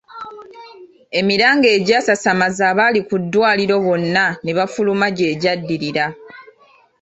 Emiranga 1.19 1.67
egyasasamaza 1.77 2.63
abaali 2.71 2.99
ku 3.07 3.15
ddwaliro 3.21 3.75
bonna 3.85 4.25
ne 4.43 4.51
bafuluma 4.57 5.07
gye 5.17 5.29
gyaddirira. 5.41 6.05